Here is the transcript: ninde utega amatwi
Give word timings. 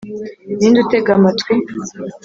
ninde 0.59 0.77
utega 0.83 1.09
amatwi 1.17 1.53